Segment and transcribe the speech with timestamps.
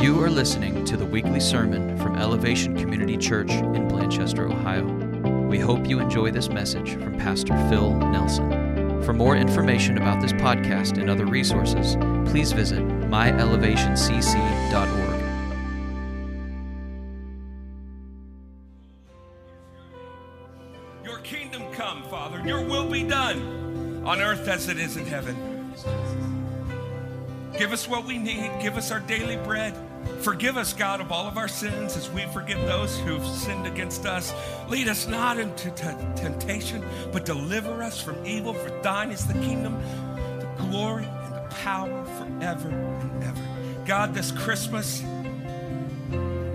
[0.00, 4.84] You are listening to the weekly sermon from Elevation Community Church in Blanchester, Ohio.
[5.48, 9.02] We hope you enjoy this message from Pastor Phil Nelson.
[9.02, 11.96] For more information about this podcast and other resources,
[12.30, 15.20] please visit myelevationcc.org.
[21.02, 22.40] Your kingdom come, Father.
[22.46, 25.74] Your will be done on earth as it is in heaven.
[27.58, 28.52] Give us what we need.
[28.62, 29.74] Give us our daily bread.
[30.20, 34.06] Forgive us, God, of all of our sins as we forgive those who've sinned against
[34.06, 34.32] us.
[34.68, 38.54] Lead us not into t- temptation, but deliver us from evil.
[38.54, 39.76] For thine is the kingdom,
[40.38, 43.42] the glory, and the power forever and ever.
[43.84, 45.00] God, this Christmas,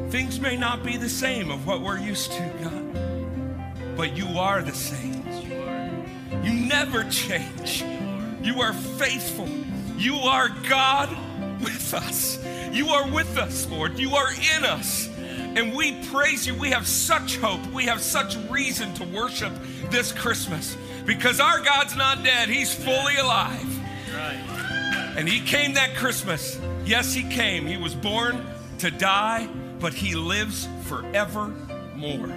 [0.09, 4.61] things may not be the same of what we're used to, God, but you are
[4.61, 5.21] the same.
[6.43, 7.83] You never change.
[8.41, 9.49] You are faithful.
[9.97, 11.09] You are God
[11.61, 12.43] with us.
[12.71, 13.99] You are with us, Lord.
[13.99, 15.09] You are in us.
[15.17, 16.55] And we praise you.
[16.55, 17.65] We have such hope.
[17.67, 19.53] We have such reason to worship
[19.89, 22.49] this Christmas because our God's not dead.
[22.49, 23.79] He's fully alive.
[25.15, 26.59] And He came that Christmas.
[26.85, 27.67] Yes, He came.
[27.67, 28.43] He was born
[28.79, 29.47] to die,
[29.79, 32.31] but He lives forevermore.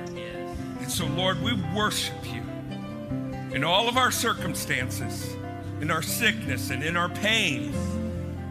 [0.80, 2.42] And so, Lord, we worship you
[3.52, 5.34] in all of our circumstances,
[5.80, 7.72] in our sickness and in our pain,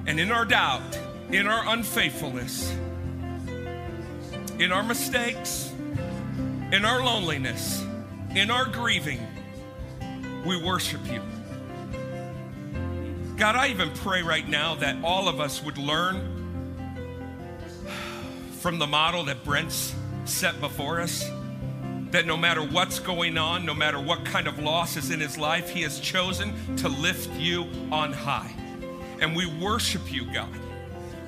[0.07, 0.99] and in our doubt,
[1.31, 2.71] in our unfaithfulness,
[4.59, 5.71] in our mistakes,
[6.71, 7.83] in our loneliness,
[8.35, 9.19] in our grieving,
[10.45, 11.21] we worship you.
[13.37, 16.31] God, I even pray right now that all of us would learn
[18.59, 19.93] from the model that Brent's
[20.25, 21.29] set before us
[22.15, 25.37] that no matter what's going on, no matter what kind of loss is in his
[25.37, 28.55] life, he has chosen to lift you on high.
[29.19, 30.47] And we worship you, God.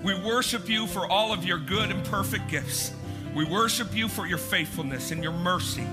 [0.02, 2.94] We worship you for all of your good and perfect gifts.
[3.36, 5.86] We worship you for your faithfulness and your mercy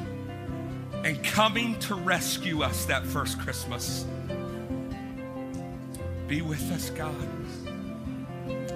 [1.02, 4.06] and coming to rescue us that first Christmas.
[6.28, 7.16] Be with us, God.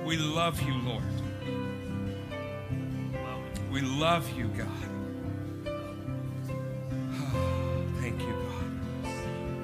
[0.04, 1.04] We love you, Lord.
[3.70, 4.87] We love you, God.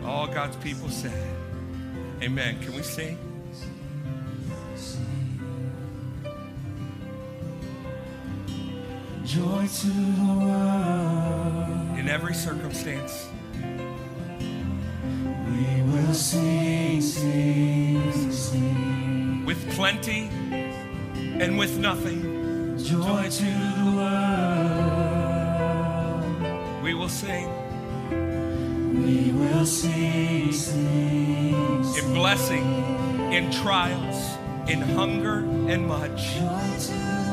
[0.05, 1.13] All God's people said,
[2.23, 2.61] Amen.
[2.61, 3.19] Can we sing?
[9.25, 11.99] Joy to the world.
[11.99, 13.29] In every circumstance,
[15.49, 19.45] We will sing, sing, sing.
[19.47, 20.29] with plenty
[21.41, 23.93] and with nothing, Joy to the
[26.37, 26.83] world.
[26.83, 27.49] we will sing.
[28.95, 32.15] We will sing, sing, In sing.
[32.15, 32.65] blessing,
[33.33, 34.37] in trials,
[34.69, 35.39] in hunger
[35.69, 36.35] and much.
[36.35, 37.33] Joy to the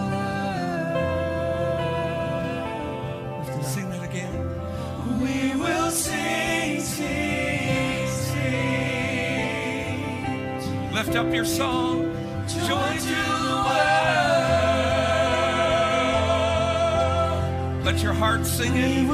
[3.47, 3.65] world.
[3.65, 4.33] Sing that again.
[5.21, 9.71] We will sing, sing, sing.
[10.93, 12.11] Lift up your song.
[12.47, 13.15] Joy to
[13.47, 13.55] the
[17.71, 17.85] world.
[17.85, 19.07] Let your heart sing it.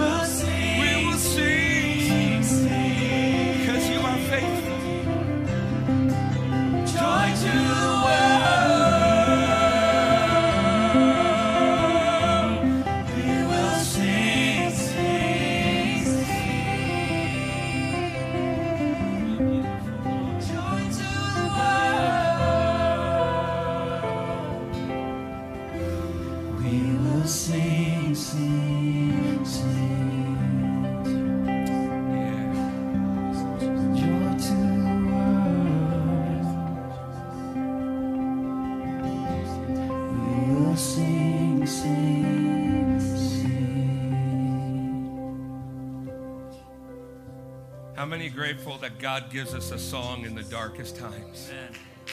[47.97, 51.49] How many grateful that God gives us a song in the darkest times?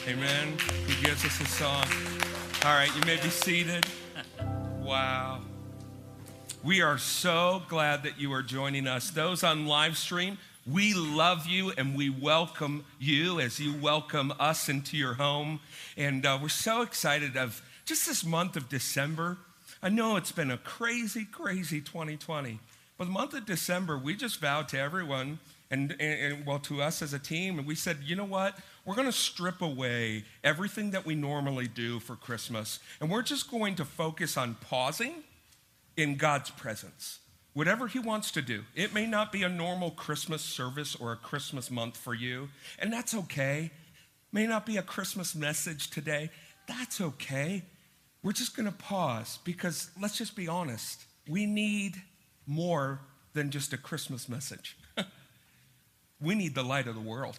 [0.07, 0.57] Amen.
[0.87, 1.85] He gives us a song.
[2.65, 3.85] All right, you may be seated.
[4.81, 5.41] Wow.
[6.63, 9.11] We are so glad that you are joining us.
[9.11, 14.67] Those on live stream, we love you and we welcome you as you welcome us
[14.67, 15.59] into your home.
[15.95, 19.37] And uh, we're so excited of just this month of December.
[19.83, 22.59] I know it's been a crazy, crazy 2020,
[22.97, 25.37] but the month of December, we just vowed to everyone
[25.71, 28.57] and, and, and, well, to us as a team, and we said, you know what?
[28.85, 33.49] We're going to strip away everything that we normally do for Christmas, and we're just
[33.49, 35.23] going to focus on pausing
[35.97, 37.19] in God's presence.
[37.53, 38.63] Whatever He wants to do.
[38.75, 42.93] It may not be a normal Christmas service or a Christmas month for you, and
[42.93, 43.71] that's okay.
[44.31, 46.29] May not be a Christmas message today.
[46.67, 47.63] That's okay.
[48.21, 51.05] we're just going to pause because let's just be honest.
[51.27, 52.01] We need
[52.45, 52.99] more
[53.33, 54.77] than just a Christmas message.
[56.21, 57.37] We need the light of the world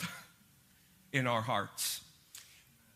[1.12, 2.00] in our hearts.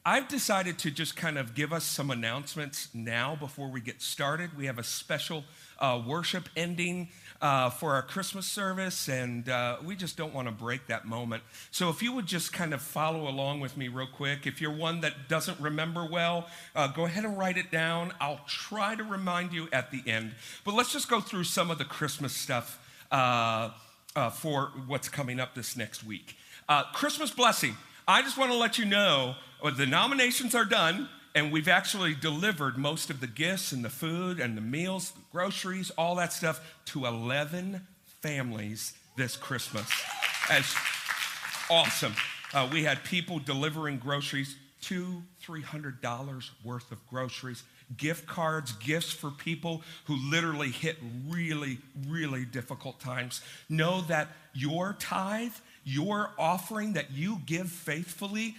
[0.05, 4.57] I've decided to just kind of give us some announcements now before we get started.
[4.57, 5.45] We have a special
[5.79, 7.11] uh, worship ending
[7.43, 11.43] uh, for our Christmas service, and uh, we just don't want to break that moment.
[11.71, 14.47] So, if you would just kind of follow along with me real quick.
[14.47, 18.13] If you're one that doesn't remember well, uh, go ahead and write it down.
[18.21, 20.33] I'll try to remind you at the end.
[20.65, 22.79] But let's just go through some of the Christmas stuff
[24.17, 26.37] uh, uh, for what's coming up this next week.
[26.93, 27.77] Christmas blessing.
[28.07, 32.15] I just want to let you know uh, the nominations are done, and we've actually
[32.15, 36.33] delivered most of the gifts and the food and the meals, the groceries, all that
[36.33, 37.87] stuff to 11
[38.21, 39.89] families this Christmas.
[40.51, 40.75] As
[41.71, 42.15] awesome.
[42.53, 47.63] Uh, we had people delivering groceries, two, three hundred dollars worth of groceries,
[47.97, 50.97] gift cards, gifts for people who literally hit
[51.29, 51.79] really,
[52.09, 53.43] really difficult times.
[53.69, 55.53] Know that your tithe
[55.85, 58.55] your offering that you give faithfully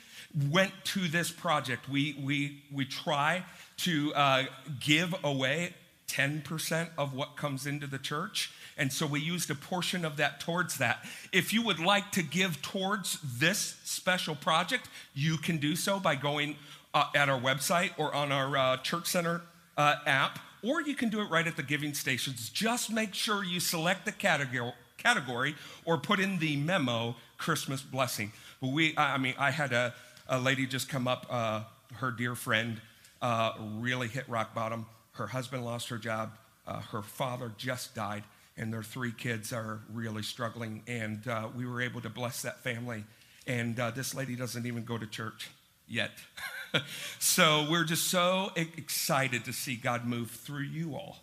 [0.50, 1.88] went to this project.
[1.90, 3.44] We, we, we try
[3.78, 4.44] to uh,
[4.80, 5.74] give away
[6.08, 8.52] 10% of what comes into the church.
[8.78, 11.06] And so we used a portion of that towards that.
[11.32, 16.16] If you would like to give towards this special project, you can do so by
[16.16, 16.58] going
[16.94, 19.42] uh, at our website or on our uh, Church Center
[19.78, 22.50] uh, app, or you can do it right at the giving stations.
[22.50, 28.32] Just make sure you select the category category or put in the memo Christmas blessing.
[28.62, 29.96] But we, I mean, I had a,
[30.28, 31.64] a lady just come up, uh,
[31.96, 32.80] her dear friend
[33.20, 34.86] uh, really hit rock bottom.
[35.14, 36.34] Her husband lost her job,
[36.68, 38.24] uh, her father just died,
[38.58, 40.84] and their three kids are really struggling.
[40.88, 41.24] And
[41.56, 43.04] we were able to bless that family.
[43.48, 45.50] And this lady doesn't even go to church
[45.88, 46.12] yet.
[47.20, 51.20] so we're just so excited to see God move through you all.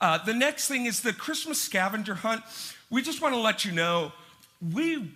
[0.00, 2.42] Uh, the next thing is the Christmas scavenger hunt.
[2.90, 4.12] We just want to let you know
[4.72, 5.12] we,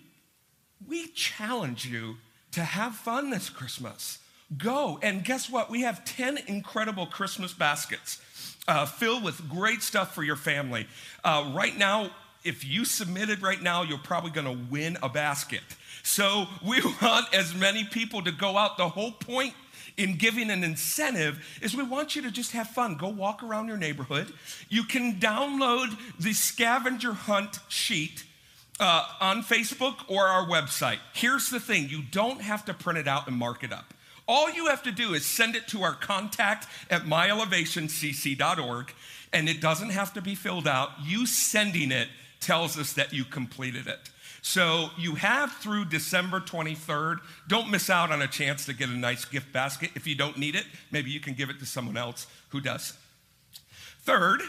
[0.87, 2.17] we challenge you
[2.53, 4.19] to have fun this Christmas.
[4.57, 4.99] Go.
[5.03, 5.71] And guess what?
[5.71, 8.21] We have 10 incredible Christmas baskets
[8.69, 10.87] uh, filled with great stuff for your family.
[11.25, 12.11] Uh, right now,
[12.45, 15.63] if you submitted right now, you're probably going to win a basket.
[16.03, 18.77] So we want as many people to go out.
[18.77, 19.55] The whole point
[19.97, 22.97] in giving an incentive is we want you to just have fun.
[22.97, 24.33] Go walk around your neighborhood.
[24.69, 28.25] You can download the scavenger hunt sheet
[28.79, 30.99] uh, on Facebook or our website.
[31.15, 33.95] Here's the thing you don't have to print it out and mark it up.
[34.29, 38.93] All you have to do is send it to our contact at myelevationcc.org,
[39.33, 40.91] and it doesn't have to be filled out.
[41.03, 42.09] You sending it
[42.41, 44.11] tells us that you completed it.
[44.47, 47.17] So you have through December 23rd.
[47.49, 49.91] Don't miss out on a chance to get a nice gift basket.
[49.97, 52.97] If you don't need it, maybe you can give it to someone else who does.
[54.03, 54.43] Third,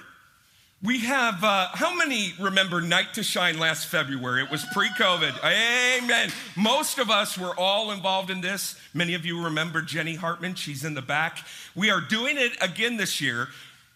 [0.83, 4.43] we have, uh, how many remember Night to Shine last February?
[4.43, 5.43] It was pre COVID.
[5.43, 6.29] Amen.
[6.55, 8.79] Most of us were all involved in this.
[8.93, 10.53] Many of you remember Jenny Hartman.
[10.53, 11.39] She's in the back.
[11.73, 13.47] We are doing it again this year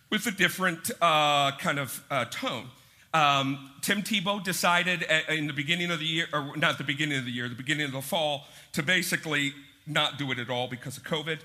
[0.09, 2.69] with a different uh, kind of uh, tone.
[3.13, 7.25] Um, Tim Tebow decided in the beginning of the year, or not the beginning of
[7.25, 9.53] the year, the beginning of the fall, to basically
[9.85, 11.39] not do it at all because of COVID.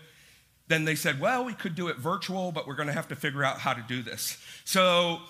[0.68, 3.16] Then they said, well, we could do it virtual, but we're going to have to
[3.16, 4.38] figure out how to do this.
[4.64, 5.20] So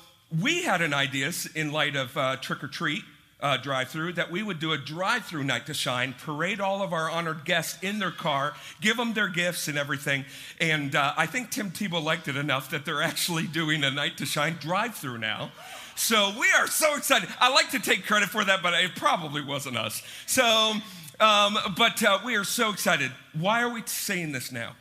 [0.43, 3.05] we had an idea in light of uh, trick or treat
[3.41, 6.83] uh, drive through that we would do a drive through night to shine, parade all
[6.83, 10.25] of our honored guests in their car, give them their gifts and everything.
[10.59, 14.17] And uh, I think Tim Tebow liked it enough that they're actually doing a night
[14.19, 15.53] to shine drive through now.
[15.97, 17.29] So we are so excited.
[17.41, 20.03] I like to take credit for that, but it probably wasn't us.
[20.27, 20.75] So,
[21.19, 23.11] um, but uh, we are so excited.
[23.33, 24.77] Why are we saying this now?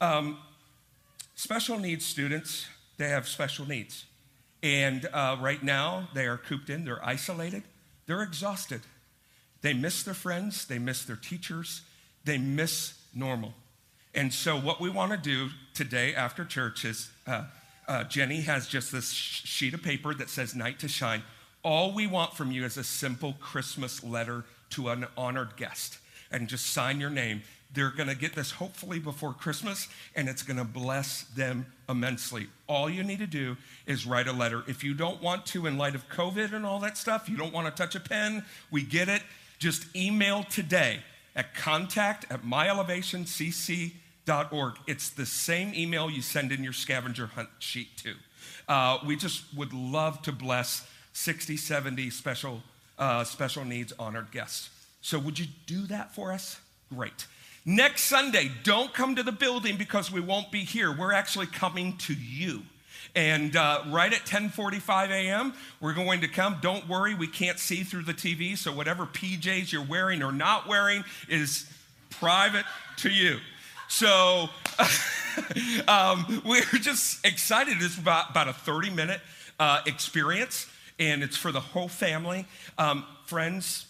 [0.00, 0.38] Um,
[1.34, 4.06] special needs students, they have special needs.
[4.62, 7.62] And uh, right now, they are cooped in, they're isolated,
[8.06, 8.80] they're exhausted.
[9.60, 11.82] They miss their friends, they miss their teachers,
[12.24, 13.52] they miss normal.
[14.14, 17.44] And so, what we want to do today after church is uh,
[17.88, 21.22] uh, Jenny has just this sheet of paper that says Night to Shine.
[21.62, 25.98] All we want from you is a simple Christmas letter to an honored guest
[26.30, 27.42] and just sign your name.
[27.72, 32.46] They're going to get this hopefully before Christmas, and it's going to bless them immensely.
[32.68, 34.62] All you need to do is write a letter.
[34.66, 37.52] If you don't want to, in light of COVID and all that stuff, you don't
[37.52, 39.22] want to touch a pen, we get it.
[39.58, 41.00] Just email today
[41.34, 43.92] at contact at myelevationcc.com
[44.28, 44.74] org.
[44.86, 48.14] It's the same email you send in your scavenger hunt sheet to.
[48.68, 52.62] Uh, we just would love to bless 60, 70 special,
[52.98, 54.70] uh, special needs honored guests.
[55.00, 56.60] So would you do that for us?
[56.92, 57.26] Great.
[57.64, 60.96] Next Sunday, don't come to the building because we won't be here.
[60.96, 62.62] We're actually coming to you.
[63.14, 66.58] And uh, right at 10:45 a.m., we're going to come.
[66.60, 70.68] Don't worry, we can't see through the TV, so whatever PJs you're wearing or not
[70.68, 71.66] wearing is
[72.10, 72.66] private
[72.98, 73.38] to you.
[73.88, 74.48] So
[75.88, 77.76] um, we're just excited.
[77.80, 79.20] It's about, about a 30 minute
[79.58, 80.66] uh, experience,
[80.98, 82.46] and it's for the whole family.
[82.78, 83.86] Um, friends,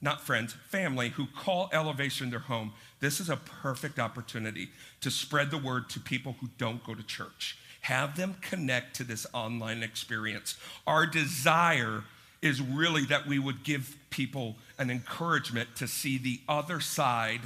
[0.00, 2.72] not friends, family who call Elevation their home.
[3.00, 4.68] This is a perfect opportunity
[5.00, 7.58] to spread the word to people who don't go to church.
[7.82, 10.56] Have them connect to this online experience.
[10.86, 12.04] Our desire
[12.40, 17.40] is really that we would give people an encouragement to see the other side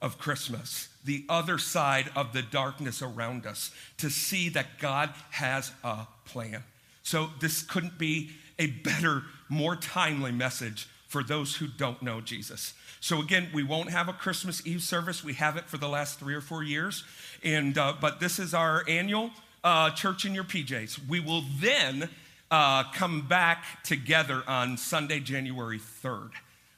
[0.00, 5.72] of Christmas, the other side of the darkness around us, to see that God has
[5.82, 6.62] a plan.
[7.02, 12.74] So, this couldn't be a better, more timely message for those who don't know Jesus.
[13.00, 15.24] So, again, we won't have a Christmas Eve service.
[15.24, 17.04] We have it for the last three or four years.
[17.42, 19.30] And, uh, but this is our annual
[19.64, 21.08] uh, church in your PJs.
[21.08, 22.08] We will then
[22.50, 26.30] uh, come back together on Sunday, January 3rd,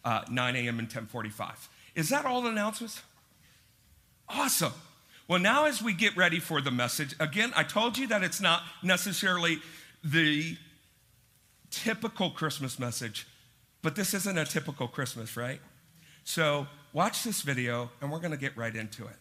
[0.05, 0.79] uh, 9 a.m.
[0.79, 1.69] and 1045.
[1.95, 3.03] Is that all the announcements?
[4.32, 4.72] Awesome.
[5.28, 8.40] Well, now as we get ready for the message, again, I told you that it's
[8.40, 9.58] not necessarily
[10.02, 10.56] the
[11.70, 13.26] typical Christmas message,
[13.82, 15.60] but this isn't a typical Christmas, right?
[16.25, 19.16] So watch this video and we're going to get right into it.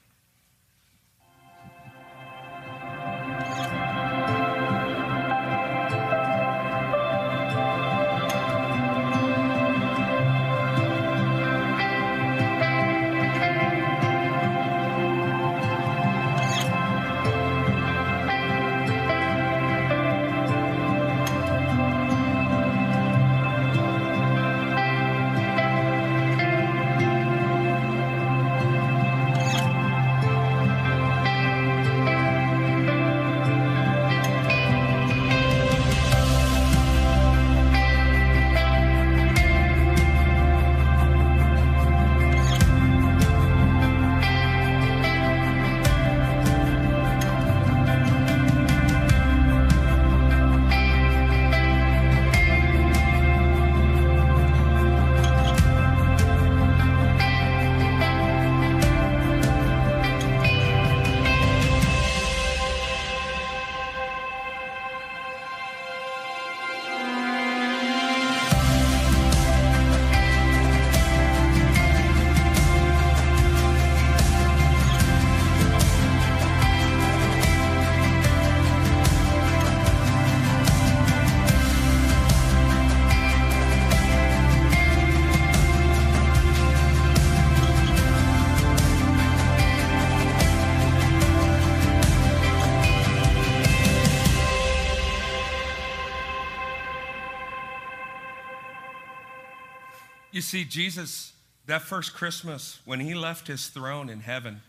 [100.50, 101.34] See, Jesus,
[101.68, 104.62] that first Christmas, when he left his throne in heaven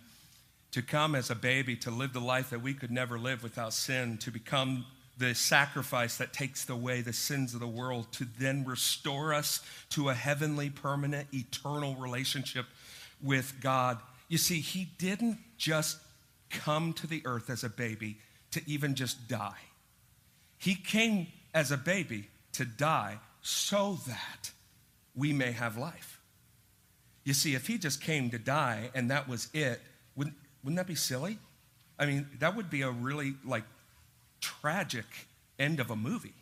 [0.73, 3.73] to come as a baby, to live the life that we could never live without
[3.73, 4.85] sin, to become
[5.17, 10.11] the sacrifice that takes away the sins of the world, to then restore us to
[10.11, 12.67] a heavenly, permanent, eternal relationship
[13.23, 13.99] with God.
[14.29, 15.99] You see, he didn't just
[16.51, 18.19] come to the earth as a baby
[18.51, 19.59] to even just die.
[20.59, 24.51] He came as a baby to die so that
[25.21, 26.19] we may have life.
[27.25, 29.81] You see, if he just came to die and that was it,
[30.17, 30.35] wouldn't,
[30.65, 31.39] wouldn't that be silly?
[31.99, 33.65] I mean, that would be a really like
[34.41, 35.05] tragic
[35.59, 36.33] end of a movie.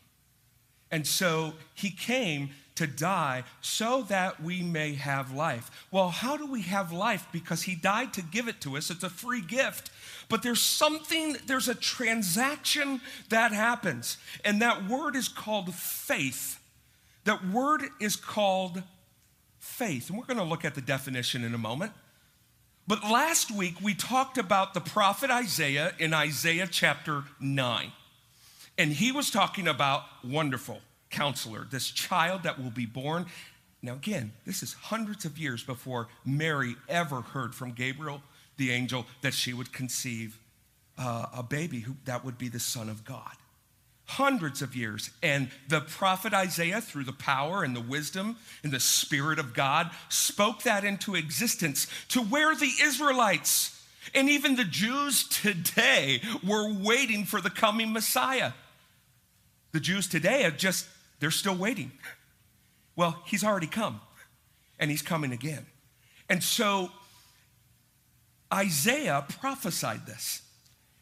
[0.93, 5.89] And so he came to die so that we may have life.
[5.91, 7.27] Well, how do we have life?
[7.33, 8.89] Because he died to give it to us.
[8.89, 9.91] It's a free gift.
[10.29, 14.19] But there's something, there's a transaction that happens.
[14.45, 16.61] And that word is called faith.
[17.29, 18.83] That word is called
[19.59, 20.09] faith.
[20.09, 21.93] And we're going to look at the definition in a moment.
[22.87, 27.93] But last week we talked about the prophet Isaiah in Isaiah chapter 9.
[28.79, 30.81] And he was talking about wonderful
[31.11, 33.27] counselor, this child that will be born.
[33.83, 38.23] Now, again, this is hundreds of years before Mary ever heard from Gabriel,
[38.57, 40.39] the angel, that she would conceive
[40.97, 43.37] uh, a baby who, that would be the Son of God
[44.09, 45.11] hundreds of years.
[45.23, 49.91] And the prophet Isaiah, through the power and the wisdom and the Spirit of God,
[50.09, 53.75] spoke that into existence to where the Israelites
[54.15, 58.53] and even the Jews today were waiting for the coming Messiah.
[59.73, 60.87] The Jews today are just,
[61.21, 61.93] they're still waiting.
[62.97, 64.01] Well, he's already come
[64.79, 65.67] and he's coming again.
[66.31, 66.91] And so
[68.53, 70.41] Isaiah prophesied this.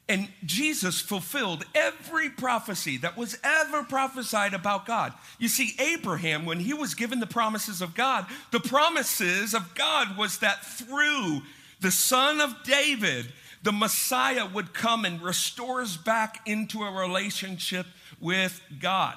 [0.08, 5.12] And Jesus fulfilled every prophecy that was ever prophesied about God.
[5.38, 10.16] You see, Abraham, when he was given the promises of God, the promises of God
[10.16, 11.42] was that through
[11.80, 13.26] the son of David,
[13.64, 17.86] the Messiah would come and restore us back into a relationship
[18.20, 19.16] with God.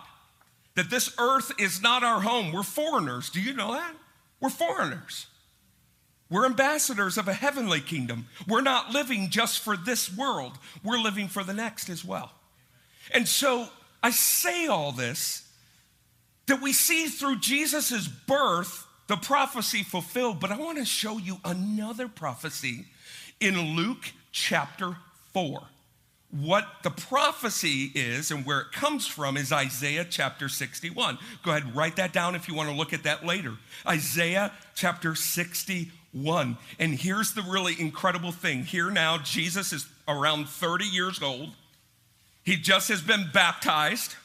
[0.73, 2.51] That this earth is not our home.
[2.51, 3.29] We're foreigners.
[3.29, 3.93] Do you know that?
[4.39, 5.27] We're foreigners.
[6.29, 8.27] We're ambassadors of a heavenly kingdom.
[8.47, 12.31] We're not living just for this world, we're living for the next as well.
[13.11, 13.67] And so
[14.03, 15.47] I say all this
[16.45, 21.37] that we see through Jesus' birth the prophecy fulfilled, but I want to show you
[21.43, 22.85] another prophecy
[23.39, 24.97] in Luke chapter
[25.33, 25.61] 4.
[26.31, 31.17] What the prophecy is and where it comes from is Isaiah chapter 61.
[31.43, 33.55] Go ahead and write that down if you want to look at that later.
[33.87, 35.98] Isaiah chapter 61.
[36.79, 38.63] And here's the really incredible thing.
[38.63, 41.51] Here now, Jesus is around 30 years old.
[42.43, 44.15] He just has been baptized,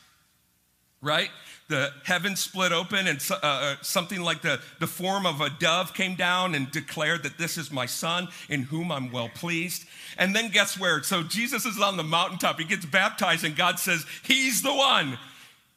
[1.02, 1.30] right?
[1.68, 5.94] the heavens split open and uh, uh, something like the, the form of a dove
[5.94, 9.86] came down and declared that this is my son in whom I'm well pleased.
[10.18, 11.02] And then guess where?
[11.02, 12.58] So Jesus is on the mountaintop.
[12.58, 15.18] He gets baptized and God says, He's the one.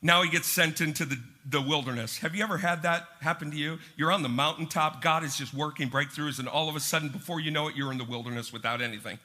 [0.01, 1.17] Now he gets sent into the,
[1.49, 2.17] the wilderness.
[2.17, 3.79] Have you ever had that happen to you?
[3.95, 7.39] You're on the mountaintop, God is just working breakthroughs, and all of a sudden, before
[7.39, 9.17] you know it, you're in the wilderness without anything.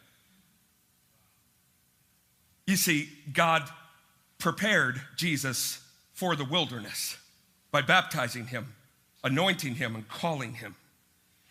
[2.67, 3.69] You see, God
[4.39, 5.81] prepared Jesus
[6.15, 7.17] for the wilderness
[7.73, 8.75] by baptizing him,
[9.25, 10.77] anointing him, and calling him.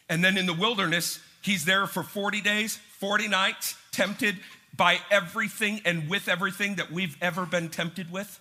[0.07, 4.37] And then in the wilderness, he's there for 40 days, 40 nights, tempted
[4.75, 8.39] by everything and with everything that we've ever been tempted with.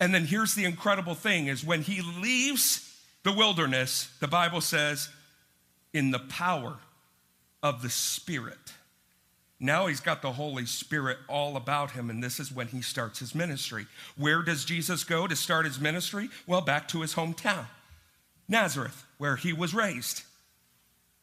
[0.00, 2.84] And then here's the incredible thing is when he leaves
[3.24, 5.08] the wilderness, the Bible says,
[5.92, 6.76] in the power
[7.62, 8.58] of the Spirit.
[9.60, 13.18] Now he's got the Holy Spirit all about him, and this is when he starts
[13.18, 13.86] his ministry.
[14.16, 16.28] Where does Jesus go to start his ministry?
[16.46, 17.66] Well, back to his hometown,
[18.48, 20.22] Nazareth, where he was raised.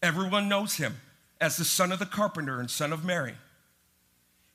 [0.03, 0.95] Everyone knows him
[1.39, 3.35] as the son of the carpenter and son of Mary.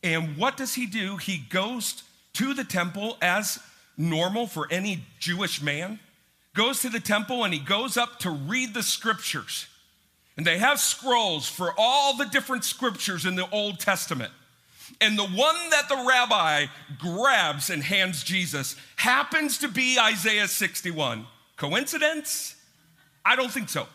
[0.02, 1.16] And what does he do?
[1.16, 2.02] He goes
[2.34, 3.58] to the temple as
[4.00, 6.00] normal for any Jewish man,
[6.54, 9.66] goes to the temple and he goes up to read the scriptures.
[10.36, 14.32] And they have scrolls for all the different scriptures in the Old Testament.
[15.00, 16.66] And the one that the rabbi
[16.98, 21.26] grabs and hands Jesus happens to be Isaiah 61.
[21.56, 22.56] Coincidence?
[23.24, 23.86] I don't think so.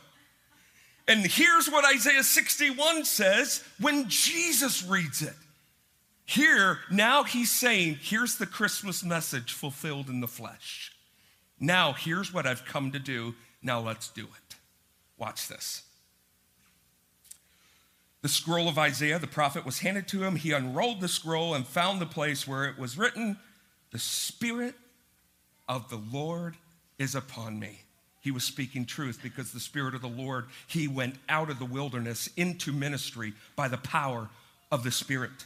[1.08, 5.34] And here's what Isaiah 61 says when Jesus reads it.
[6.26, 10.92] Here, now he's saying, here's the Christmas message fulfilled in the flesh.
[11.60, 13.36] Now, here's what I've come to do.
[13.62, 14.56] Now, let's do it.
[15.18, 15.84] Watch this.
[18.22, 20.36] The scroll of Isaiah, the prophet, was handed to him.
[20.36, 23.38] He unrolled the scroll and found the place where it was written,
[23.92, 24.74] The Spirit
[25.70, 26.58] of the Lord
[26.98, 27.82] is upon me.
[28.22, 31.66] He was speaking truth because the Spirit of the Lord, he went out of the
[31.66, 34.30] wilderness into ministry by the power
[34.72, 35.46] of the Spirit.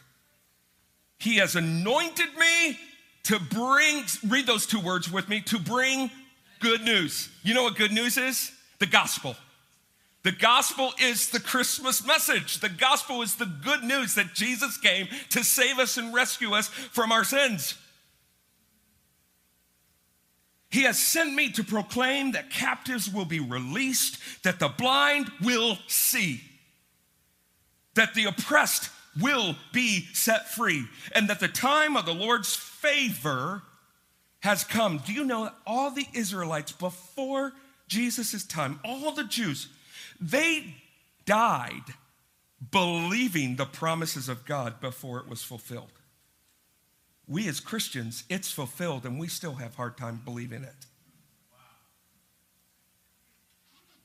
[1.19, 2.79] He has anointed me
[3.23, 6.09] to bring, read those two words with me, to bring
[6.59, 7.29] good news.
[7.43, 8.51] You know what good news is?
[8.79, 9.35] The gospel.
[10.23, 12.59] The gospel is the Christmas message.
[12.59, 16.67] The gospel is the good news that Jesus came to save us and rescue us
[16.67, 17.77] from our sins.
[20.71, 25.79] He has sent me to proclaim that captives will be released, that the blind will
[25.87, 26.41] see,
[27.95, 33.63] that the oppressed will be set free, and that the time of the Lord's favor
[34.41, 34.99] has come.
[35.05, 37.53] Do you know that all the Israelites before
[37.87, 39.67] Jesus' time, all the Jews,
[40.21, 40.75] they
[41.25, 41.93] died
[42.71, 45.91] believing the promises of God before it was fulfilled.
[47.27, 50.85] We as Christians, it's fulfilled and we still have hard time believing it.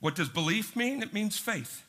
[0.01, 1.03] What does belief mean?
[1.03, 1.85] It means faith.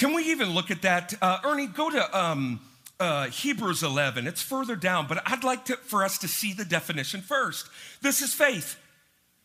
[0.00, 1.12] Can we even look at that?
[1.20, 2.58] Uh, Ernie, go to um,
[2.98, 4.26] uh, Hebrews 11.
[4.26, 7.68] It's further down, but I'd like to, for us to see the definition first.
[8.00, 8.78] This is faith.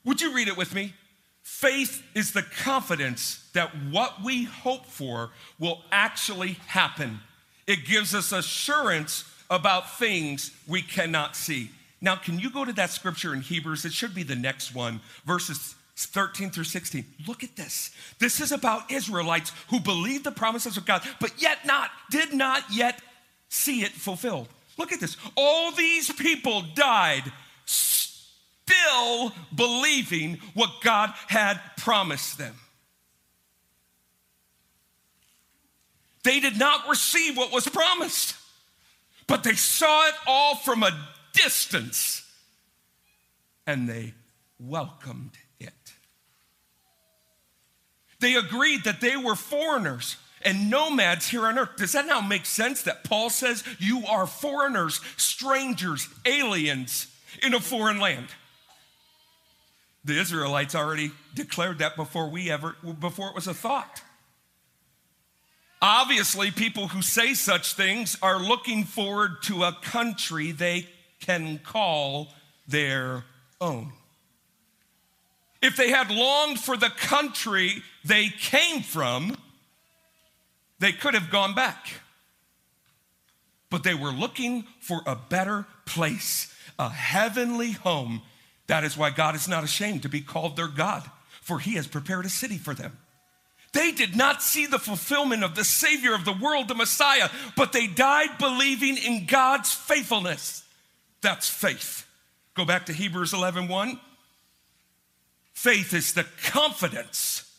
[0.05, 0.93] Would you read it with me?
[1.41, 7.19] Faith is the confidence that what we hope for will actually happen.
[7.67, 11.69] It gives us assurance about things we cannot see.
[11.99, 13.83] Now, can you go to that scripture in Hebrews?
[13.83, 17.05] It should be the next one, verses 13 through 16.
[17.27, 17.91] Look at this.
[18.19, 22.63] This is about Israelites who believed the promises of God, but yet not, did not
[22.71, 23.01] yet
[23.47, 24.49] see it fulfilled.
[24.77, 25.15] Look at this.
[25.37, 27.23] All these people died
[27.65, 32.55] still believing what God had promised them.
[36.23, 38.35] They did not receive what was promised,
[39.27, 42.23] but they saw it all from a distance
[43.67, 44.13] and they
[44.59, 45.44] welcomed it.
[48.25, 51.75] They agreed that they were foreigners and nomads here on earth.
[51.77, 57.05] Does that now make sense that Paul says you are foreigners, strangers, aliens
[57.43, 58.29] in a foreign land?
[60.05, 64.01] The Israelites already declared that before we ever before it was a thought.
[65.79, 72.29] Obviously, people who say such things are looking forward to a country they can call
[72.67, 73.23] their
[73.61, 73.91] own.
[75.65, 79.35] If they had longed for the country they came from,
[80.77, 81.87] they could have gone back.
[83.71, 88.21] But they were looking for a better place, a heavenly home.
[88.67, 91.09] That is why God is not ashamed to be called their God,
[91.41, 92.99] for he has prepared a city for them.
[93.73, 97.73] They did not see the fulfillment of the Savior of the world, the Messiah, but
[97.73, 100.63] they died believing in God's faithfulness.
[101.21, 102.05] That's faith.
[102.53, 103.99] Go back to Hebrews 11 1.
[105.55, 107.49] Faith is the confidence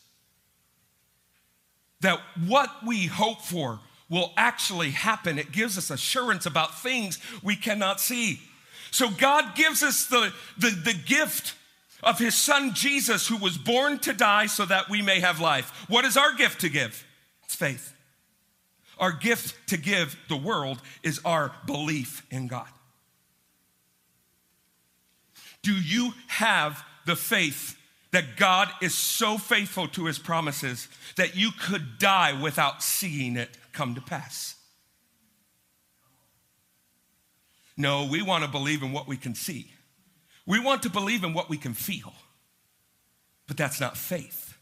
[2.02, 5.38] that what we hope for will actually happen.
[5.38, 8.38] It gives us assurance about things we cannot see.
[8.90, 11.54] So God gives us the, the, the gift
[12.02, 15.86] of his son Jesus, who was born to die so that we may have life.
[15.88, 17.04] What is our gift to give?
[17.44, 17.94] It's faith.
[18.98, 22.68] Our gift to give the world is our belief in God.
[25.62, 27.76] Do you have the faith
[28.12, 33.50] that God is so faithful to his promises that you could die without seeing it
[33.72, 34.56] come to pass?
[37.76, 39.70] No, we want to believe in what we can see.
[40.46, 42.14] We want to believe in what we can feel.
[43.46, 44.56] But that's not faith.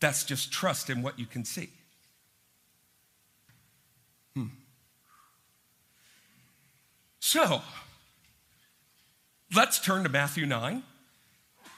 [0.00, 1.70] That's just trust in what you can see.
[4.34, 4.46] Hmm.
[7.18, 7.62] So,
[9.54, 10.82] let's turn to Matthew 9.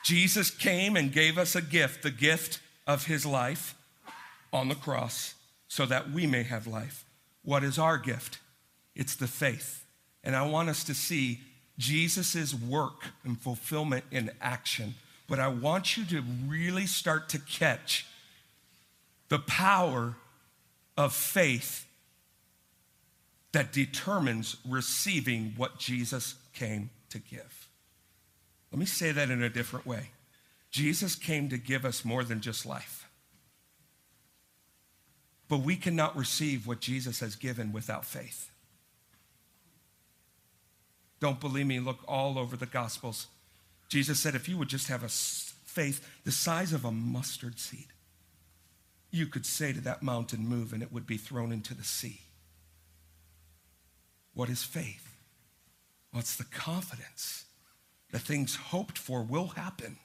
[0.05, 3.75] Jesus came and gave us a gift, the gift of his life
[4.53, 5.35] on the cross,
[5.69, 7.05] so that we may have life.
[7.43, 8.39] What is our gift?
[8.95, 9.85] It's the faith.
[10.25, 11.41] And I want us to see
[11.79, 14.95] Jesus' work and fulfillment in action.
[15.29, 18.07] But I want you to really start to catch
[19.29, 20.15] the power
[20.97, 21.87] of faith
[23.53, 27.58] that determines receiving what Jesus came to give.
[28.71, 30.11] Let me say that in a different way.
[30.71, 33.09] Jesus came to give us more than just life.
[35.49, 38.51] But we cannot receive what Jesus has given without faith.
[41.21, 43.27] Don't believe me, look all over the Gospels.
[43.89, 47.87] Jesus said, if you would just have a faith the size of a mustard seed,
[49.11, 52.21] you could say to that mountain, move, and it would be thrown into the sea.
[54.35, 55.17] What is faith?
[56.15, 57.47] It's the confidence
[58.11, 59.99] that things hoped for will happen.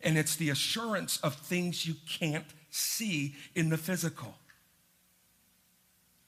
[0.00, 4.34] And it's the assurance of things you can't see in the physical.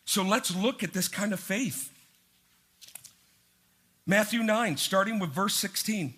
[0.04, 1.90] So let's look at this kind of faith.
[4.06, 6.14] Matthew 9, starting with verse 16.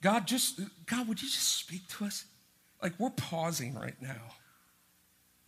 [0.00, 2.24] God, just, God, would you just speak to us?
[2.82, 4.34] Like, we're pausing right now.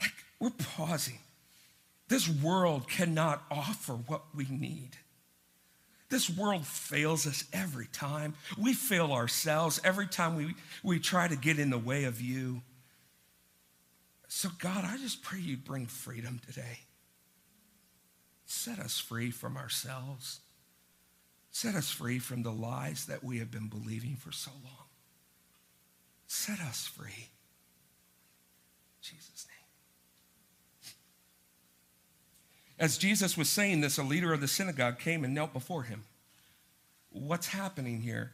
[0.00, 1.20] Like, we're pausing.
[2.08, 4.90] This world cannot offer what we need.
[6.10, 8.34] This world fails us every time.
[8.58, 12.62] We fail ourselves every time we, we try to get in the way of you.
[14.26, 16.80] So, God, I just pray you bring freedom today.
[18.44, 20.40] Set us free from ourselves.
[21.52, 24.86] Set us free from the lies that we have been believing for so long.
[26.26, 27.28] Set us free.
[29.00, 29.60] Jesus' name.
[32.80, 36.04] As Jesus was saying this, a leader of the synagogue came and knelt before him.
[37.10, 38.32] What's happening here?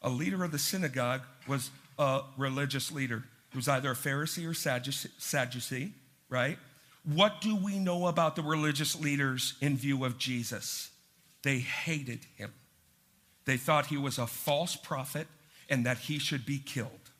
[0.00, 3.24] A leader of the synagogue was a religious leader.
[3.50, 5.92] He was either a Pharisee or Sadducee,
[6.28, 6.58] right?
[7.02, 10.90] What do we know about the religious leaders in view of Jesus?
[11.42, 12.54] They hated him.
[13.46, 15.26] They thought he was a false prophet
[15.68, 17.10] and that he should be killed.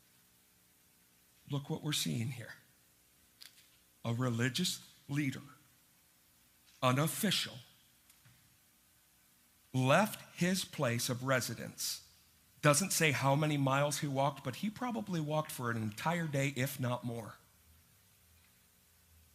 [1.50, 2.54] Look what we're seeing here
[4.04, 5.40] a religious leader,
[6.82, 7.54] an official,
[9.74, 12.02] left his place of residence.
[12.60, 16.52] Doesn't say how many miles he walked, but he probably walked for an entire day,
[16.56, 17.34] if not more.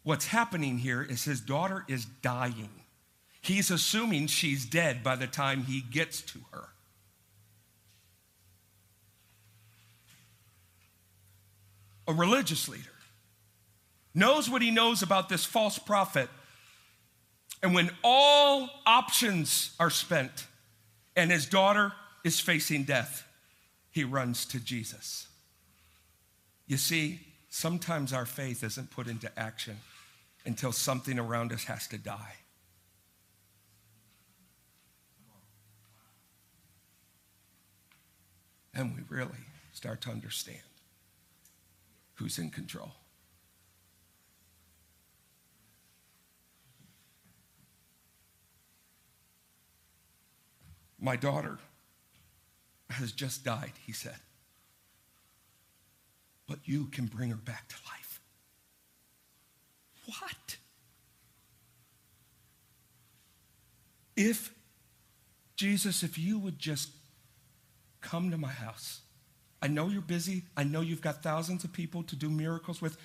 [0.04, 2.70] What's happening here is his daughter is dying.
[3.42, 6.70] He's assuming she's dead by the time he gets to her.
[12.08, 12.84] A religious leader
[14.14, 16.30] knows what he knows about this false prophet.
[17.64, 20.48] And when all options are spent
[21.16, 21.94] and his daughter
[22.26, 23.26] is facing death,
[23.90, 25.28] he runs to Jesus.
[26.68, 29.78] You see, sometimes our faith isn't put into action
[30.46, 32.34] until something around us has to die.
[38.74, 39.30] And we really
[39.72, 40.58] start to understand
[42.16, 42.92] who's in control.
[51.04, 51.60] My daughter
[52.90, 54.16] has just died, he said.
[56.48, 58.22] But you can bring her back to life.
[60.06, 60.58] What?
[64.16, 64.54] If,
[65.58, 66.90] Jesus, if you would just
[68.00, 69.02] come to my house.
[69.62, 70.44] I know you're busy.
[70.56, 72.98] I know you've got thousands of people to do miracles with,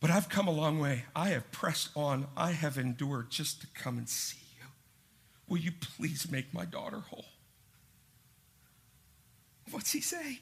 [0.00, 1.04] but I've come a long way.
[1.14, 2.26] I have pressed on.
[2.36, 4.45] I have endured just to come and see.
[5.48, 7.26] Will you please make my daughter whole?
[9.70, 10.40] What's he say?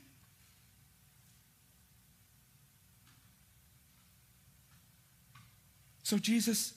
[6.02, 6.74] So Jesus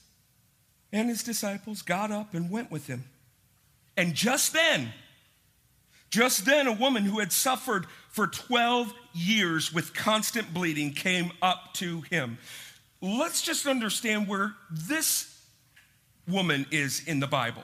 [0.92, 3.04] and his disciples got up and went with him.
[3.98, 4.94] And just then,
[6.10, 11.74] just then, a woman who had suffered for 12 years with constant bleeding came up
[11.76, 12.38] to him.
[13.02, 15.38] Let's just understand where this
[16.28, 17.64] woman is in the Bible.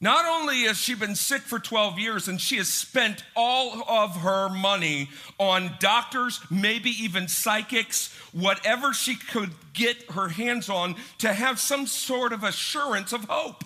[0.00, 4.16] Not only has she been sick for 12 years and she has spent all of
[4.16, 11.32] her money on doctors, maybe even psychics, whatever she could get her hands on to
[11.32, 13.64] have some sort of assurance of hope.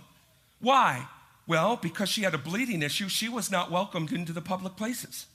[0.61, 1.09] Why?
[1.49, 5.27] Well, because she had a bleeding issue, she was not welcomed into the public places.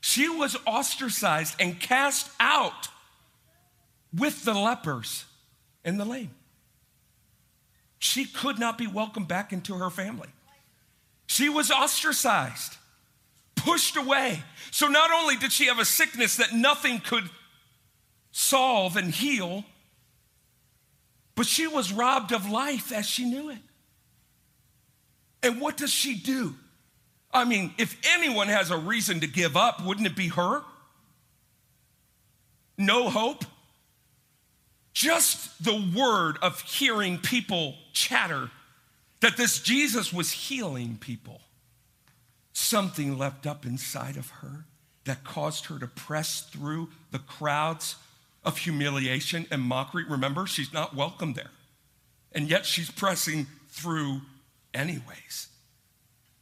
[0.00, 2.88] She was ostracized and cast out
[4.16, 5.26] with the lepers
[5.84, 6.30] and the lame.
[8.00, 10.30] She could not be welcomed back into her family.
[11.26, 12.76] She was ostracized,
[13.54, 14.42] pushed away.
[14.72, 17.28] So not only did she have a sickness that nothing could
[18.32, 19.64] solve and heal,
[21.36, 23.58] but she was robbed of life as she knew it.
[25.42, 26.54] And what does she do?
[27.32, 30.62] I mean, if anyone has a reason to give up, wouldn't it be her?
[32.78, 33.44] No hope?
[35.00, 38.50] Just the word of hearing people chatter
[39.20, 41.40] that this Jesus was healing people.
[42.52, 44.66] Something leapt up inside of her
[45.04, 47.96] that caused her to press through the crowds
[48.44, 50.04] of humiliation and mockery.
[50.04, 51.52] Remember, she's not welcome there.
[52.32, 54.20] And yet she's pressing through
[54.74, 55.48] anyways.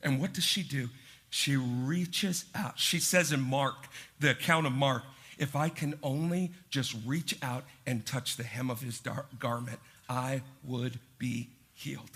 [0.02, 0.88] And what does she do?
[1.30, 2.80] She reaches out.
[2.80, 3.86] She says in Mark,
[4.18, 5.04] the account of Mark,
[5.38, 9.78] if I can only just reach out and touch the hem of his dar- garment,
[10.08, 12.10] I would be healed.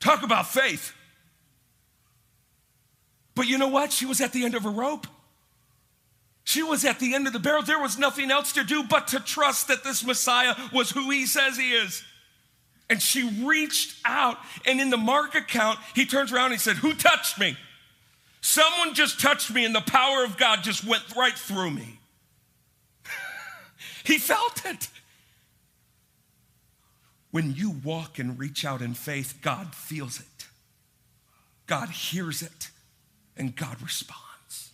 [0.00, 0.92] Talk about faith.
[3.34, 3.92] But you know what?
[3.92, 5.06] She was at the end of her rope.
[6.44, 7.62] She was at the end of the barrel.
[7.62, 11.26] There was nothing else to do but to trust that this Messiah was who he
[11.26, 12.02] says he is.
[12.88, 16.76] And she reached out, and in the Mark account, he turns around and he said,
[16.76, 17.56] Who touched me?
[18.40, 22.00] Someone just touched me, and the power of God just went right through me.
[24.04, 24.88] he felt it.
[27.30, 30.46] When you walk and reach out in faith, God feels it,
[31.66, 32.70] God hears it,
[33.36, 34.70] and God responds.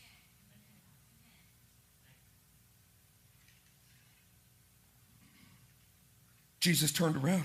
[6.60, 7.44] Jesus turned around.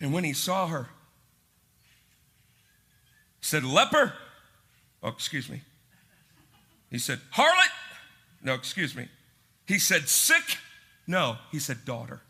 [0.00, 0.88] And when he saw her, he
[3.54, 4.12] said, Leper.
[5.00, 5.60] Oh, excuse me.
[6.90, 7.70] He said, Harlot.
[8.42, 9.06] No, excuse me.
[9.66, 10.58] He said, Sick.
[11.06, 12.20] No, he said, Daughter.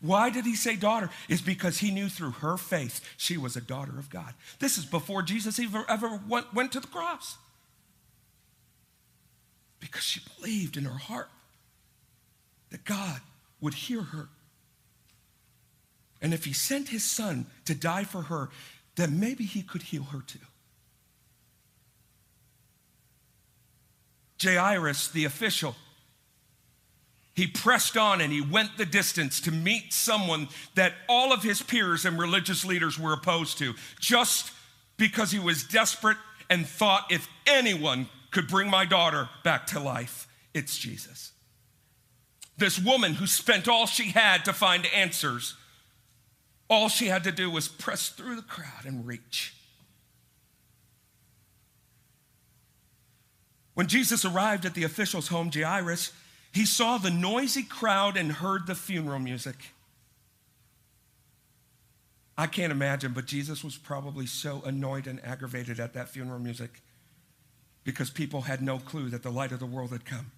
[0.00, 1.10] Why did he say daughter?
[1.28, 4.32] Is because he knew through her faith she was a daughter of God.
[4.58, 7.36] This is before Jesus ever, ever went, went to the cross.
[9.78, 11.28] Because she believed in her heart
[12.70, 13.20] that God
[13.60, 14.30] would hear her
[16.22, 18.50] and if he sent his son to die for her,
[18.96, 20.38] then maybe he could heal her too.
[24.42, 25.76] Jairus, the official,
[27.34, 31.62] he pressed on and he went the distance to meet someone that all of his
[31.62, 34.52] peers and religious leaders were opposed to, just
[34.96, 40.26] because he was desperate and thought if anyone could bring my daughter back to life,
[40.52, 41.32] it's Jesus.
[42.58, 45.56] This woman who spent all she had to find answers
[46.70, 49.54] all she had to do was press through the crowd and reach.
[53.74, 56.12] When Jesus arrived at the official's home, Jairus,
[56.52, 59.56] he saw the noisy crowd and heard the funeral music.
[62.38, 66.82] I can't imagine, but Jesus was probably so annoyed and aggravated at that funeral music
[67.84, 70.30] because people had no clue that the light of the world had come.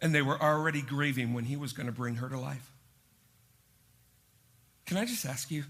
[0.00, 2.72] And they were already grieving when he was going to bring her to life.
[4.88, 5.64] Can I just ask you,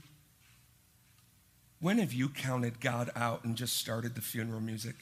[1.81, 4.95] when have you counted God out and just started the funeral music?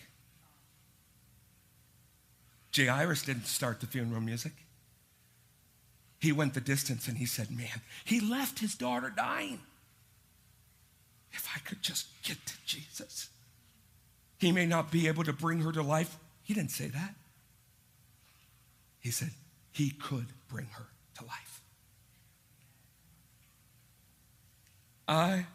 [2.75, 4.53] Jairus didn't start the funeral music.
[6.19, 9.61] He went the distance and he said, Man, he left his daughter dying.
[11.33, 13.29] If I could just get to Jesus,
[14.39, 16.17] he may not be able to bring her to life.
[16.43, 17.15] He didn't say that.
[18.99, 19.33] He said
[19.73, 20.87] he could bring her
[21.19, 21.56] to life.
[25.09, 25.47] I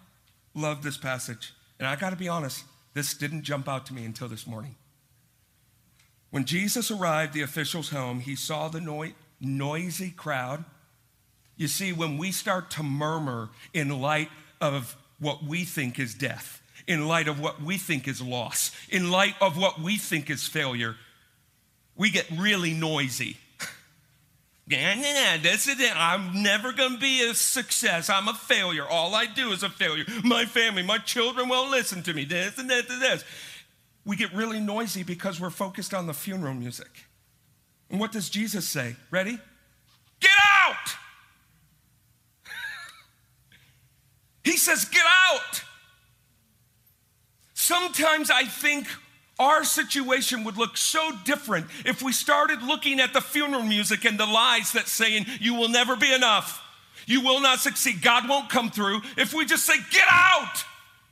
[0.53, 1.53] love this passage.
[1.79, 4.75] And I got to be honest, this didn't jump out to me until this morning.
[6.29, 10.63] When Jesus arrived the official's home, he saw the noi- noisy crowd.
[11.57, 14.29] You see, when we start to murmur in light
[14.61, 19.11] of what we think is death, in light of what we think is loss, in
[19.11, 20.95] light of what we think is failure,
[21.95, 23.37] we get really noisy.
[24.71, 25.93] Yeah, is it.
[25.95, 28.10] I'm never going to be a success.
[28.10, 28.86] I'm a failure.
[28.88, 30.05] All I do is a failure.
[30.23, 32.23] My family, my children won't listen to me.
[32.23, 33.25] This and that and this.
[34.05, 36.88] We get really noisy because we're focused on the funeral music.
[37.89, 38.95] And what does Jesus say?
[39.12, 39.38] Ready?
[40.21, 40.31] Get
[40.63, 40.95] out!
[44.45, 45.03] he says, Get
[45.34, 45.63] out!
[47.53, 48.88] Sometimes I think
[49.41, 54.19] our situation would look so different if we started looking at the funeral music and
[54.19, 56.63] the lies that saying you will never be enough
[57.08, 60.63] you will not succeed god won't come through if we just say get out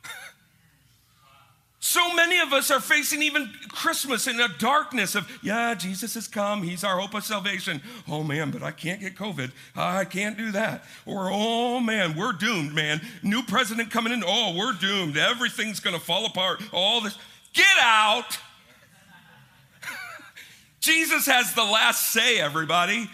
[1.80, 6.28] so many of us are facing even Christmas in a darkness of, yeah, Jesus has
[6.28, 6.64] come.
[6.64, 7.82] He's our hope of salvation.
[8.08, 9.52] Oh man, but I can't get COVID.
[9.76, 10.84] I can't do that.
[11.06, 13.00] Or, oh man, we're doomed, man.
[13.24, 14.24] New president coming in.
[14.26, 15.18] Oh, we're doomed.
[15.18, 16.62] Everything's going to fall apart.
[16.74, 17.18] All this.
[17.54, 18.38] Get out.
[20.80, 23.10] Jesus has the last say, everybody.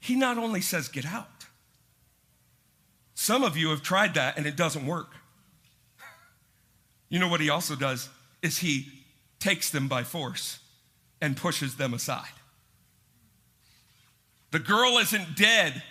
[0.00, 1.28] He not only says, get out.
[3.14, 5.12] Some of you have tried that and it doesn't work.
[7.10, 8.08] You know what he also does
[8.40, 8.86] is he
[9.38, 10.60] takes them by force
[11.20, 12.32] and pushes them aside.
[14.52, 15.82] The girl isn't dead,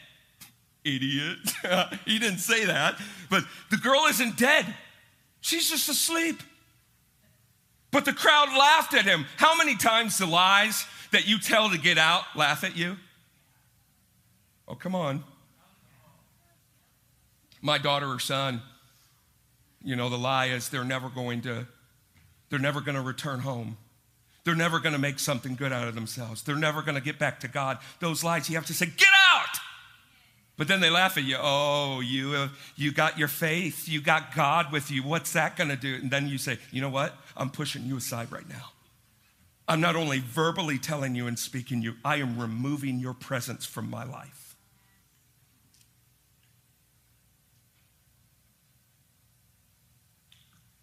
[0.84, 1.38] idiot.
[2.06, 3.00] he didn't say that,
[3.30, 4.66] but the girl isn't dead.
[5.42, 6.42] She's just asleep.
[7.92, 9.26] But the crowd laughed at him.
[9.38, 12.98] How many times the lies that you tell to get out laugh at you?
[14.68, 15.24] Oh, come on.
[17.62, 18.62] My daughter or son,
[19.84, 21.68] you know, the lie is they're never going to,
[22.50, 23.78] they're never going to return home.
[24.44, 26.44] They're never going to make something good out of themselves.
[26.44, 27.80] They're never going to get back to God.
[28.00, 29.19] Those lies, you have to say, get out.
[30.60, 31.38] But then they laugh at you.
[31.40, 33.88] Oh, you, uh, you got your faith.
[33.88, 35.04] You got God with you.
[35.04, 35.96] What's that going to do?
[35.96, 37.16] And then you say, you know what?
[37.38, 38.72] I'm pushing you aside right now.
[39.70, 43.90] I'm not only verbally telling you and speaking you, I am removing your presence from
[43.90, 44.58] my life.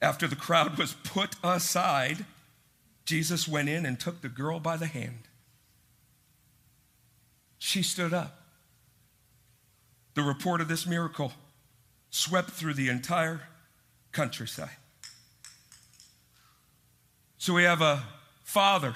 [0.01, 2.25] After the crowd was put aside,
[3.05, 5.29] Jesus went in and took the girl by the hand.
[7.59, 8.46] She stood up.
[10.17, 11.35] The report of this miracle
[12.09, 13.43] swept through the entire
[14.13, 14.71] countryside.
[17.37, 18.03] So we have a
[18.43, 18.95] father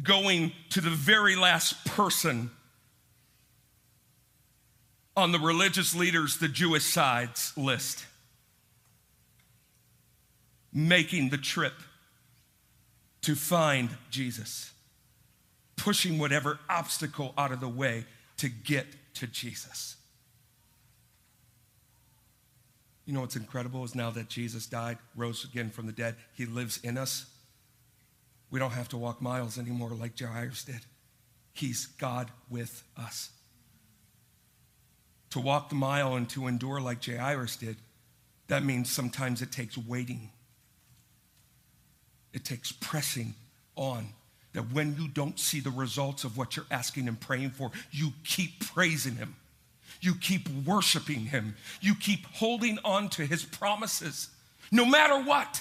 [0.00, 2.50] going to the very last person
[5.16, 8.06] on the religious leaders, the Jewish sides list
[10.72, 11.72] making the trip
[13.22, 14.70] to find Jesus,
[15.74, 18.04] pushing whatever obstacle out of the way
[18.38, 19.96] to get to Jesus.
[23.06, 26.44] You know what's incredible is now that Jesus died, rose again from the dead, he
[26.44, 27.26] lives in us.
[28.50, 30.80] We don't have to walk miles anymore like Jairus did.
[31.52, 33.30] He's God with us.
[35.30, 37.76] To walk the mile and to endure like Jairus did,
[38.48, 40.30] that means sometimes it takes waiting.
[42.32, 43.34] It takes pressing
[43.76, 44.08] on.
[44.56, 48.14] That when you don't see the results of what you're asking and praying for, you
[48.24, 49.36] keep praising Him.
[50.00, 51.56] You keep worshiping Him.
[51.82, 54.30] You keep holding on to His promises,
[54.72, 55.60] no matter what.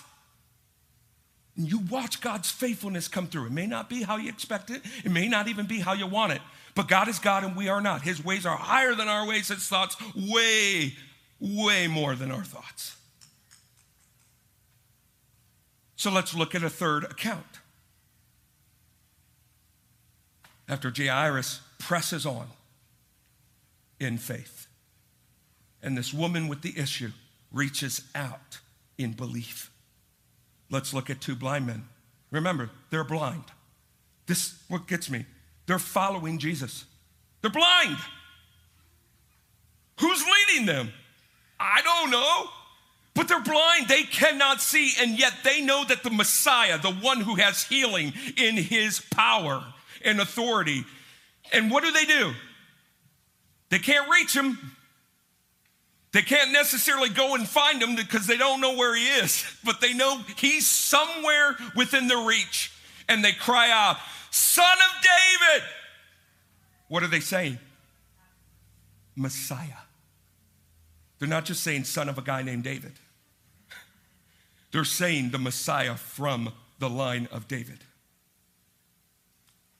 [1.57, 3.47] And you watch God's faithfulness come through.
[3.47, 6.07] It may not be how you expect it, it may not even be how you
[6.07, 6.41] want it,
[6.73, 8.01] but God is God and we are not.
[8.01, 10.93] His ways are higher than our ways, His thoughts way,
[11.41, 12.95] way more than our thoughts.
[15.97, 17.59] So let's look at a third account.
[20.67, 22.47] After Jairus presses on
[23.99, 24.67] in faith,
[25.83, 27.11] and this woman with the issue
[27.51, 28.59] reaches out
[28.97, 29.71] in belief.
[30.71, 31.83] Let's look at two blind men.
[32.31, 33.43] Remember, they're blind.
[34.25, 35.25] This what gets me.
[35.67, 36.85] They're following Jesus.
[37.41, 37.97] They're blind.
[39.99, 40.91] Who's leading them?
[41.59, 42.49] I don't know.
[43.13, 43.87] But they're blind.
[43.87, 44.91] They cannot see.
[44.99, 49.63] And yet they know that the Messiah, the one who has healing in his power
[50.05, 50.85] and authority.
[51.51, 52.33] And what do they do?
[53.69, 54.57] They can't reach him.
[56.13, 59.81] They can't necessarily go and find him because they don't know where he is, but
[59.81, 62.71] they know he's somewhere within their reach.
[63.09, 63.97] And they cry out,
[64.31, 65.67] Son of David!
[66.87, 67.59] What are they saying?
[69.15, 69.83] Messiah.
[71.19, 72.93] They're not just saying son of a guy named David.
[74.71, 77.79] They're saying the Messiah from the line of David.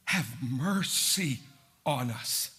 [0.06, 1.40] Have mercy
[1.86, 2.52] on us.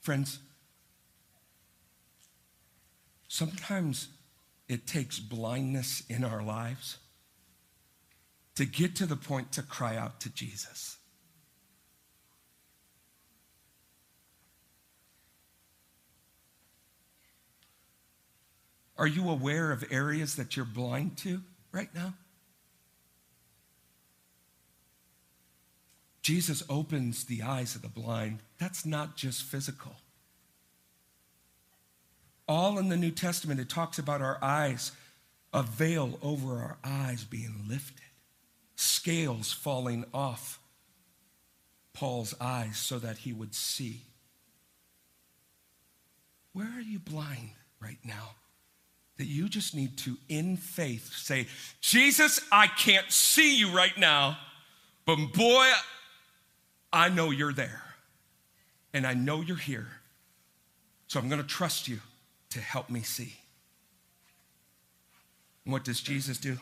[0.00, 0.38] Friends,
[3.28, 4.08] sometimes
[4.68, 6.98] it takes blindness in our lives
[8.54, 10.96] to get to the point to cry out to Jesus.
[18.96, 21.40] Are you aware of areas that you're blind to
[21.72, 22.12] right now?
[26.22, 28.40] Jesus opens the eyes of the blind.
[28.58, 29.96] That's not just physical.
[32.46, 34.92] All in the New Testament, it talks about our eyes,
[35.52, 38.06] a veil over our eyes being lifted,
[38.76, 40.58] scales falling off
[41.92, 44.02] Paul's eyes so that he would see.
[46.52, 47.50] Where are you blind
[47.80, 48.30] right now?
[49.20, 51.46] that you just need to, in faith, say,
[51.82, 54.38] Jesus, I can't see you right now,
[55.04, 55.70] but boy,
[56.92, 57.82] I know you're there.
[58.92, 59.86] And I know you're here.
[61.06, 62.00] So I'm going to trust you
[62.50, 63.34] to help me see.
[65.64, 66.58] And what does Jesus do?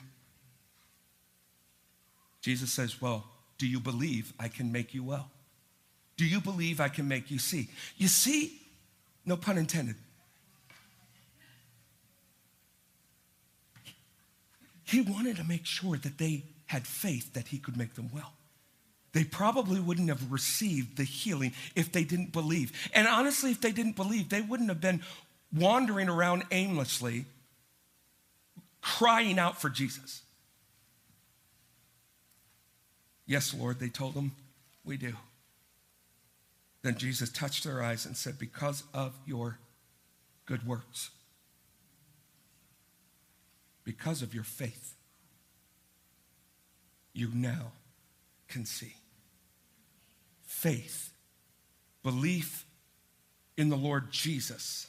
[2.43, 3.25] Jesus says, Well,
[3.57, 5.31] do you believe I can make you well?
[6.17, 7.69] Do you believe I can make you see?
[7.97, 8.61] You see,
[9.25, 9.97] no pun intended,
[14.89, 18.33] He wanted to make sure that they had faith that he could make them well.
[19.13, 22.73] They probably wouldn't have received the healing if they didn't believe.
[22.93, 25.03] And honestly, if they didn't believe, they wouldn't have been
[25.53, 27.25] wandering around aimlessly,
[28.83, 30.23] crying out for Jesus.
[33.27, 34.33] Yes, Lord, they told him,
[34.85, 35.15] we do.
[36.83, 39.59] Then Jesus touched their eyes and said, Because of your
[40.47, 41.11] good works,
[43.85, 44.95] because of your faith,
[47.13, 47.73] you now
[48.49, 48.95] can see.
[50.59, 51.13] Faith,
[52.03, 52.67] belief
[53.57, 54.89] in the Lord Jesus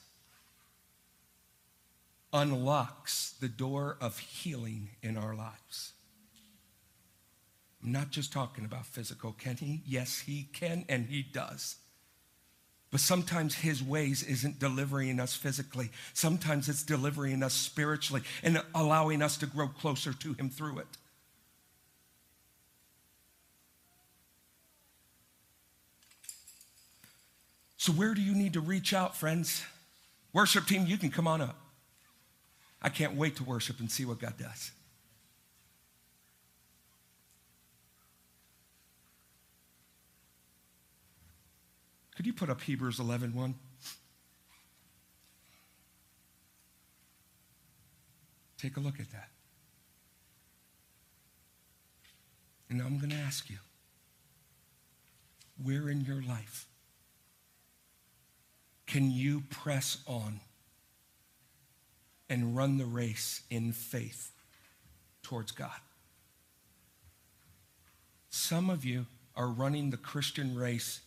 [2.33, 5.91] unlocks the door of healing in our lives.
[7.83, 9.33] I'm not just talking about physical.
[9.33, 9.83] Can he?
[9.85, 11.75] Yes, he can, and he does.
[12.89, 15.91] But sometimes his ways isn't delivering us physically.
[16.15, 20.97] Sometimes it's delivering us spiritually and allowing us to grow closer to him through it.
[27.79, 29.63] So, where do you need to reach out, friends?
[30.33, 31.55] Worship team, you can come on up.
[32.81, 34.71] I can't wait to worship and see what God does.
[42.17, 43.55] Could you put up Hebrews 11 1?
[48.57, 49.29] Take a look at that.
[52.69, 53.59] And I'm going to ask you
[55.63, 56.68] where in your life
[58.89, 60.39] can you press on
[62.27, 64.31] and run the race in faith
[65.21, 65.79] towards God?
[68.31, 71.01] Some of you are running the Christian race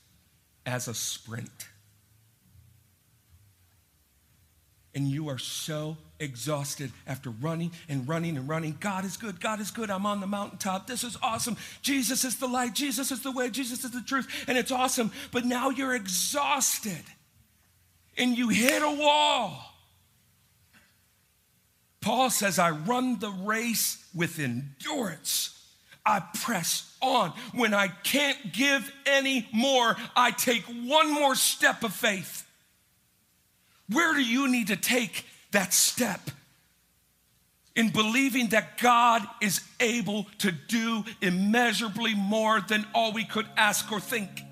[0.64, 1.66] as a sprint.
[4.95, 8.76] And you are so exhausted after running and running and running.
[8.78, 9.41] God is good.
[9.41, 9.91] God is good.
[9.91, 10.87] I'm on the mountaintop.
[10.87, 11.57] This is awesome.
[11.80, 12.74] Jesus is the light.
[12.74, 13.51] Jesus is the way.
[13.51, 14.45] Jesus is the truth.
[14.47, 15.11] And it's awesome.
[15.33, 17.03] But now you're exhausted
[18.17, 19.75] and you hit a wall.
[22.01, 25.59] Paul says, I run the race with endurance.
[26.05, 27.31] I press on.
[27.55, 32.45] When I can't give any more, I take one more step of faith.
[33.89, 36.31] Where do you need to take that step
[37.75, 43.91] in believing that God is able to do immeasurably more than all we could ask
[43.91, 44.43] or think.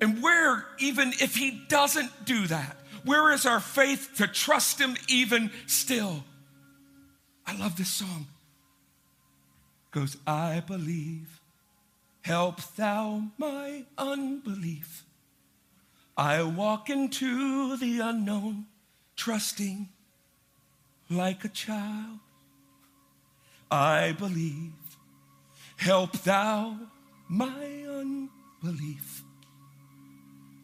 [0.00, 4.96] And where, even if He doesn't do that, where is our faith to trust Him
[5.08, 6.24] even still?
[7.46, 8.26] I love this song.
[9.90, 11.40] Goes, I believe,
[12.20, 15.04] help thou my unbelief.
[16.16, 18.66] I walk into the unknown,
[19.16, 19.88] trusting
[21.08, 22.18] like a child.
[23.70, 24.72] I believe,
[25.76, 26.76] help thou
[27.28, 29.22] my unbelief.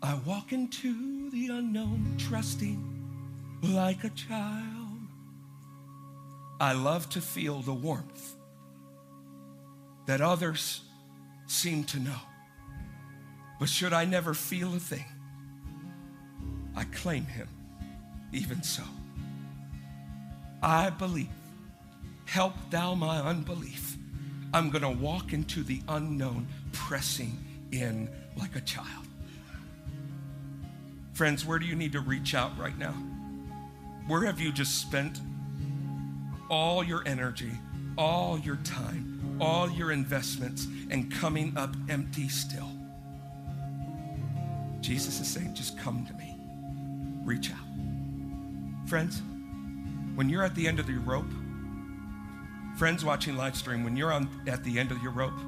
[0.04, 2.78] I walk into the unknown, trusting
[3.62, 4.98] like a child.
[6.60, 8.34] I love to feel the warmth
[10.04, 10.82] that others
[11.46, 12.20] seem to know.
[13.58, 15.06] But should I never feel a thing,
[16.76, 17.48] I claim him
[18.30, 18.82] even so.
[20.62, 21.30] I believe.
[22.26, 23.96] Help thou my unbelief.
[24.52, 27.42] I'm going to walk into the unknown, pressing
[27.72, 29.06] in like a child.
[31.14, 32.92] Friends, where do you need to reach out right now?
[34.08, 35.20] Where have you just spent
[36.50, 37.52] all your energy,
[37.96, 42.68] all your time, all your investments, and coming up empty still?
[44.80, 46.36] Jesus is saying, just come to me.
[47.24, 48.88] Reach out.
[48.88, 49.22] Friends,
[50.16, 51.30] when you're at the end of your rope,
[52.76, 55.38] friends watching live stream, when you're on, at the end of your rope,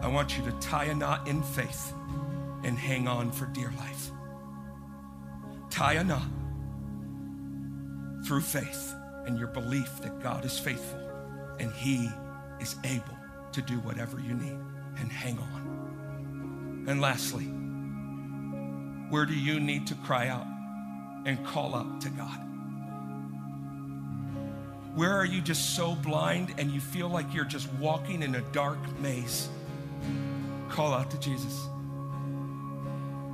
[0.00, 1.92] I want you to tie a knot in faith
[2.64, 4.10] and hang on for dear life.
[5.82, 6.22] A
[8.26, 8.94] through faith
[9.26, 11.00] and your belief that God is faithful
[11.58, 12.10] and He
[12.60, 13.16] is able
[13.52, 14.58] to do whatever you need
[14.98, 16.84] and hang on.
[16.86, 17.44] And lastly,
[19.10, 20.46] where do you need to cry out
[21.24, 22.40] and call out to God?
[24.94, 28.42] Where are you just so blind and you feel like you're just walking in a
[28.52, 29.48] dark maze?
[30.68, 31.66] Call out to Jesus.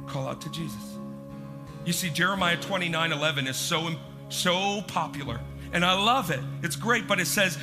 [0.07, 0.96] Call out to Jesus.
[1.87, 3.91] You see, Jeremiah 29 11 is so,
[4.29, 5.41] so popular,
[5.73, 6.41] and I love it.
[6.63, 7.57] It's great, but it says,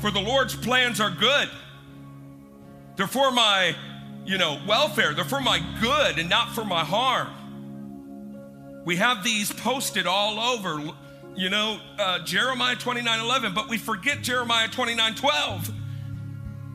[0.00, 1.48] For the Lord's plans are good.
[2.96, 3.76] They're for my,
[4.24, 5.14] you know, welfare.
[5.14, 7.28] They're for my good and not for my harm.
[8.84, 10.92] We have these posted all over
[11.34, 15.70] you know, uh, Jeremiah 29 11, but we forget Jeremiah 29 12.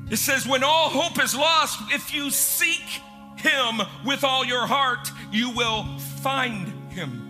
[0.10, 3.02] It says, When all hope is lost, if you seek
[3.38, 5.86] him with all your heart, you will
[6.22, 7.24] find him.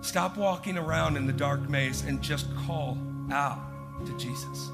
[0.00, 2.98] Stop walking around in the dark maze and just call
[3.32, 3.58] out
[4.04, 4.70] to Jesus.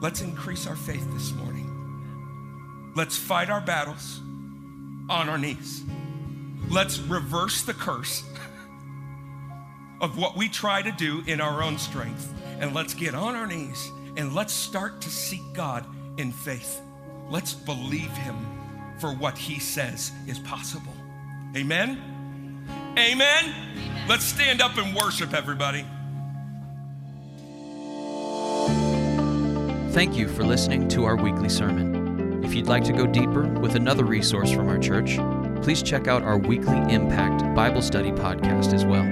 [0.00, 2.92] Let's increase our faith this morning.
[2.96, 4.20] Let's fight our battles
[5.08, 5.82] on our knees.
[6.68, 8.24] Let's reverse the curse
[10.00, 12.34] of what we try to do in our own strength.
[12.58, 15.86] And let's get on our knees and let's start to seek God
[16.18, 16.80] in faith.
[17.30, 18.59] Let's believe Him
[19.00, 20.92] for what He says is possible.
[21.56, 21.98] Amen?
[22.98, 23.54] Amen?
[24.08, 25.84] Let's stand up and worship, everybody.
[29.92, 32.44] Thank you for listening to our weekly sermon.
[32.44, 35.18] If you'd like to go deeper with another resource from our church,
[35.62, 39.04] please check out our weekly Impact Bible Study podcast as well.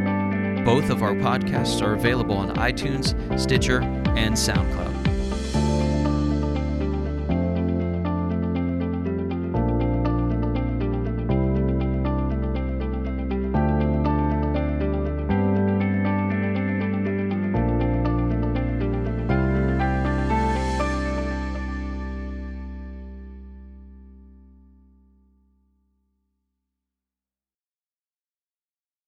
[0.64, 4.88] Both of our podcasts are available on iTunes, Stitcher, and SoundCloud.